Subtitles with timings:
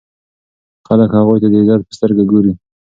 [0.87, 2.51] خلک هغوی ته د عزت په سترګه ګوري.